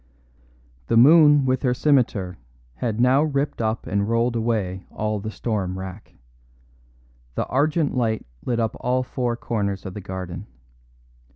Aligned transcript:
The 0.87 0.97
moon 0.97 1.45
with 1.45 1.61
her 1.61 1.75
scimitar 1.75 2.39
had 2.77 2.99
now 2.99 3.21
ripped 3.21 3.61
up 3.61 3.85
and 3.85 4.09
rolled 4.09 4.35
away 4.35 4.83
all 4.89 5.19
the 5.19 5.29
storm 5.29 5.77
wrack. 5.77 6.15
The 7.35 7.45
argent 7.45 7.95
light 7.95 8.25
lit 8.43 8.59
up 8.59 8.75
all 8.79 9.03
four 9.03 9.37
corners 9.37 9.85
of 9.85 9.93
the 9.93 10.01
garden. 10.01 10.47